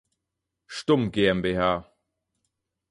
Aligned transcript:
Stumm 0.67 1.11
GmbH". 1.11 1.85